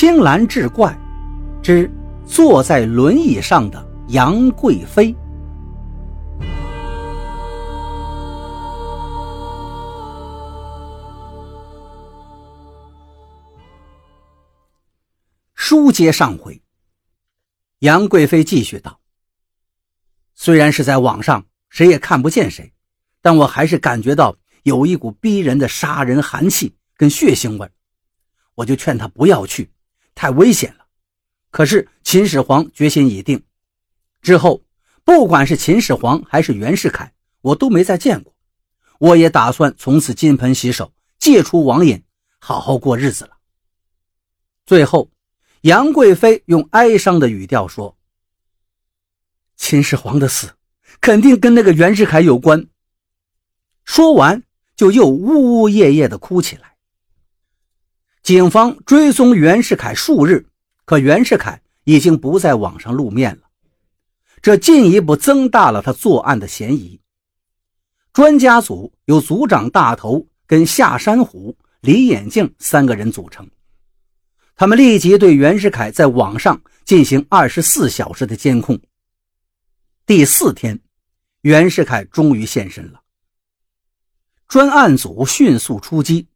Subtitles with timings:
[0.00, 0.96] 青蓝志怪
[1.60, 1.90] 之
[2.24, 5.12] 坐在轮椅上的杨贵妃。
[15.56, 16.62] 书接上回，
[17.80, 19.00] 杨贵妃继续道
[20.36, 22.72] ：“虽然是在网上，谁也看不见谁，
[23.20, 27.68] 但我还是感觉到有一股逼人的杀人寒气跟血腥味。
[28.54, 29.68] 我就劝他不要去，
[30.18, 30.86] 太危险了。
[31.50, 33.40] 可是秦始皇决心已定，
[34.20, 34.62] 之后
[35.04, 38.34] 不管是秦始皇还是袁世凯，我都没再见过。
[38.98, 42.02] 我也打算从此金盆洗手，戒除网瘾，
[42.40, 43.38] 好好过日子了。”
[44.66, 45.10] 最后。
[45.62, 47.98] 杨贵妃用哀伤的语调说
[49.58, 50.54] ：“秦始皇的死
[51.00, 52.68] 肯定跟那个袁世凯有关。”
[53.84, 54.44] 说完，
[54.76, 56.67] 就又呜呜咽咽地哭起来。
[58.28, 60.44] 警方追踪袁世凯数日，
[60.84, 63.44] 可袁世凯已经不在网上露面了，
[64.42, 67.00] 这进一步增大了他作案的嫌疑。
[68.12, 73.48] 专家组由组长大头跟夏山虎、李眼镜三个人组成。
[74.54, 78.78] 他们立即对袁世凯在网上进行二十四小时的监控。
[80.04, 80.78] 第四天，
[81.40, 83.00] 袁世凯终于现身了。
[84.46, 86.26] 专案组迅速出击，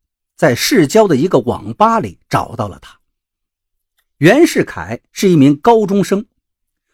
[0.42, 2.98] 在市郊的一个网吧里找到了他。
[4.18, 6.26] 袁世凯是一名高中生，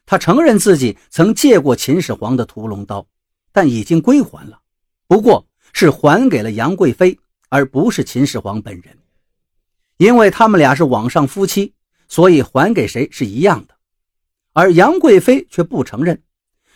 [0.04, 3.06] 他承认自己曾借过秦始皇的屠龙刀，
[3.50, 4.60] 但已经归还了，
[5.06, 8.98] 不过是还给了杨贵妃，而不是秦始皇本人。
[9.96, 11.72] 因为他们俩是网上夫妻，
[12.06, 13.74] 所以还给谁是一样的。
[14.52, 16.22] 而杨贵妃却不承认，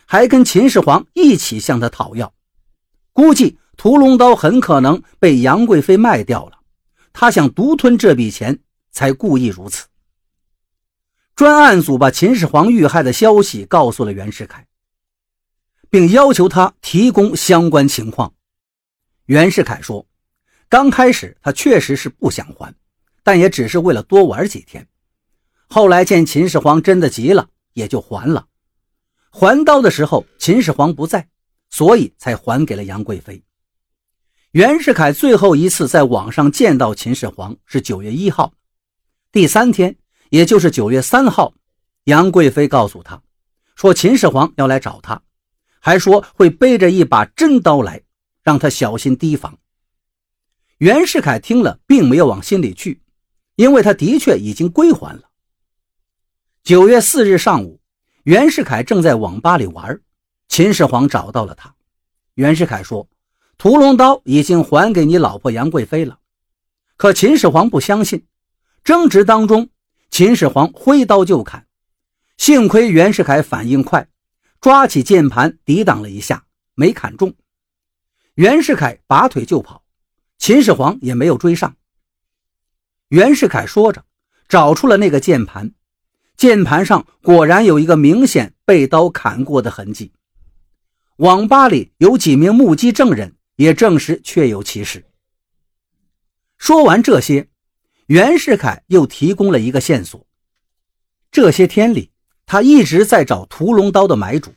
[0.07, 2.33] 还跟秦始皇一起向他讨要。
[3.13, 6.61] 估计屠龙刀很可能被杨贵妃卖掉了，
[7.13, 8.59] 他想独吞这笔钱，
[8.91, 9.87] 才故意如此。
[11.35, 14.67] 专案组把秦始皇遇害的消息告诉了袁世凯，
[15.91, 18.35] 并要求他提供相关情况。
[19.27, 20.07] 袁世凯说
[20.69, 22.75] ：“刚开始他确实是不想还。”
[23.25, 24.85] 但也只是为了多玩几天，
[25.69, 28.49] 后来见秦始皇真的急了，也就还了。
[29.31, 31.29] 还刀的时候，秦始皇不在，
[31.71, 33.41] 所以才还给了杨贵妃。
[34.53, 38.53] 袁世凯最后一次在网上见到秦始皇是九月一号，
[39.33, 39.97] 第三天，
[40.29, 41.55] 也就是九月三号，
[42.05, 43.23] 杨贵妃告诉他，
[43.75, 45.23] 说秦始皇要来找他，
[45.81, 48.03] 还说会背着一把真刀来，
[48.43, 49.59] 让他小心提防。
[50.77, 53.01] 袁世凯听了，并没有往心里去。
[53.57, 55.31] 因为他的确已经归还了。
[56.63, 57.81] 九月四日上午，
[58.25, 59.99] 袁世凯正在网吧里玩，
[60.49, 61.75] 秦始皇找到了他。
[62.35, 63.09] 袁世凯说
[63.63, 66.19] ：“屠龙刀已经还给你老婆杨贵妃了。”
[66.99, 68.27] 可秦始皇不相信。
[68.83, 69.69] 争执当中，
[70.11, 71.65] 秦始皇挥刀就砍，
[72.37, 74.09] 幸亏袁世凯反应快，
[74.61, 77.33] 抓起键盘抵挡了一下，没砍中。
[78.35, 79.85] 袁世凯拔腿就跑，
[80.39, 81.77] 秦始皇也没有追上。
[83.11, 84.05] 袁世凯说着，
[84.49, 85.73] 找出了那个键盘，
[86.37, 90.11] 键盘上果然有一个明显被刀砍过的痕迹。
[91.19, 95.05] 网吧里有几名目击证人也证实确有其事。
[96.59, 97.49] 说完这些，
[98.07, 100.27] 袁世凯又提供了一个线索：
[101.31, 102.11] 这些天里，
[102.47, 104.53] 他一直在找屠龙刀的买主，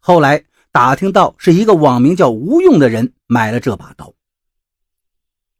[0.00, 4.14] 后来打听到是一个网名叫吴用的人买了这把刀。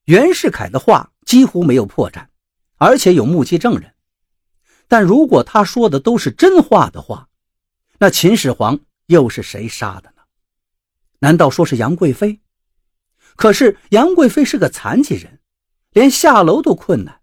[0.05, 2.27] 袁世凯的话几乎没有破绽。
[2.79, 3.95] 而且有目击证人，
[4.89, 7.29] 但如果他说的都是真话的话，
[8.01, 10.23] 那秦始皇又是谁杀的呢？
[11.21, 12.41] 难道说是杨贵妃？
[13.37, 15.41] 可是杨贵妃是个残疾人，
[15.91, 17.21] 连下楼都困难，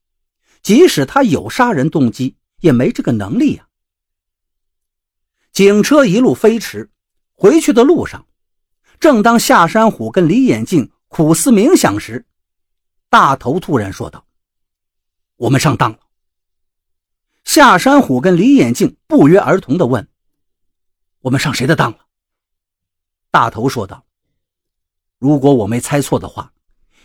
[0.62, 3.68] 即使他有杀人动机，也没这个能力呀。
[5.52, 6.90] 警车一路飞驰，
[7.34, 8.26] 回去的路上，
[9.00, 12.26] 正当夏山虎跟李眼镜苦思冥想时，
[13.10, 14.26] 大头突然说道。
[15.38, 16.00] 我们上当了。
[17.46, 20.08] 夏山虎跟李眼镜不约而同地问
[21.22, 22.00] ：“我们上谁的当了？”
[23.32, 24.06] 大头说道
[25.20, 26.52] ：“如果我没猜错的话，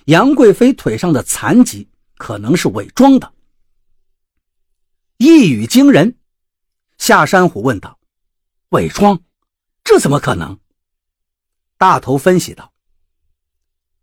[0.07, 3.35] 杨贵妃腿上的残疾可能是伪装的。”
[5.19, 6.17] 一语惊人，
[6.97, 7.99] 夏山虎问道
[8.71, 9.21] ：“伪装？
[9.83, 10.59] 这怎么可能？”
[11.77, 12.73] 大头分析道：“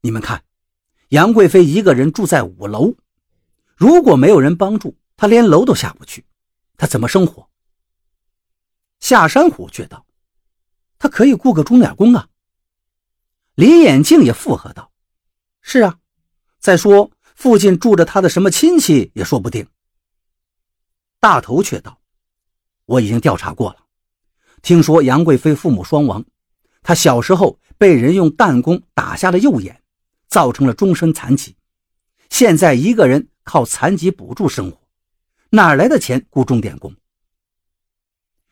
[0.02, 0.44] 你们看，
[1.10, 2.94] 杨贵妃一个人住在五楼。”
[3.76, 6.26] 如果没有人帮助她，连楼都下不去，
[6.78, 7.50] 她怎么生活？
[9.00, 10.06] 夏山虎却道
[11.00, 12.28] ：“他可以雇个钟点工啊。”
[13.56, 14.92] 李眼镜也附和道
[15.62, 16.00] ：“是啊，
[16.60, 19.68] 再说附近住着他的什么亲戚也说不定。”
[21.20, 22.00] 大头却道
[22.86, 23.78] ：“我已经调查过了，
[24.62, 26.26] 听说杨贵妃父母双亡，
[26.82, 29.84] 她小时候被人用弹弓打瞎了右眼，
[30.28, 31.56] 造成了终身残疾，
[32.30, 34.80] 现在一个人靠残疾补助生活，
[35.50, 36.96] 哪来的钱雇钟点工？”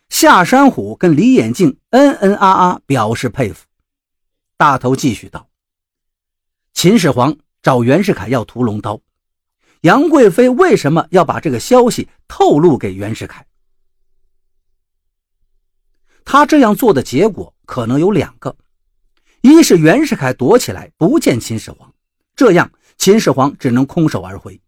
[0.09, 3.65] 夏山虎跟李眼镜嗯嗯啊啊表示佩服。
[4.59, 5.47] 大头继续道
[6.75, 8.99] ：“秦始皇找袁世凯要屠龙刀，
[9.83, 13.47] 杨贵妃为什么要把这个消息透露给袁世凯？
[16.25, 18.53] 他这样做的结果可能有两个：
[19.39, 21.93] 一是袁世凯躲起来不见秦始皇，
[22.35, 24.59] 这样秦始皇只能空手而回；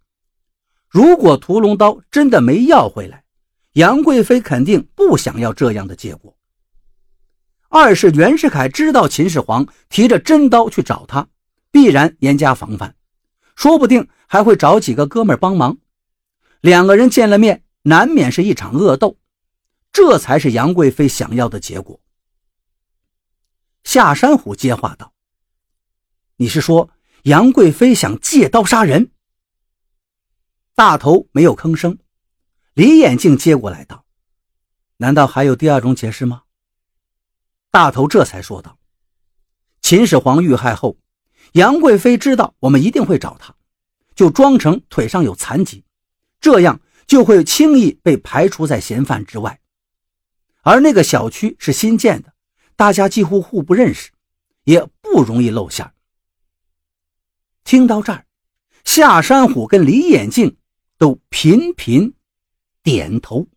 [0.87, 3.25] 如果屠龙刀真的没要回来，
[3.73, 6.33] 杨贵妃肯定不想要这样的结果。
[7.73, 11.29] 二是袁世凯知道秦始皇提着真刀去找他，
[11.71, 12.95] 必然严加防范，
[13.55, 15.77] 说不定还会找几个哥们帮忙。
[16.59, 19.17] 两个人见了面，难免是一场恶斗，
[19.93, 22.01] 这才是杨贵妃想要的结果。
[23.85, 25.13] 夏山虎接话道
[26.35, 26.89] ：“你是说
[27.23, 29.11] 杨贵妃想借刀杀人？”
[30.75, 31.97] 大头没有吭声。
[32.73, 34.03] 李眼镜接过来道
[34.97, 36.43] ：“难道还有第二种解释吗？”
[37.71, 38.77] 大头这才说道
[39.81, 40.97] ：“秦始皇遇害后，
[41.53, 43.55] 杨贵妃知道我们一定会找他，
[44.13, 45.85] 就装成腿上有残疾，
[46.41, 49.61] 这样就会轻易被排除在嫌犯之外。
[50.63, 52.33] 而那个小区是新建的，
[52.75, 54.11] 大家几乎互不认识，
[54.65, 55.89] 也不容易露馅。”
[57.63, 58.25] 听到这儿，
[58.83, 60.57] 夏山虎跟李眼镜
[60.97, 62.13] 都频频。
[62.83, 63.47] 点头。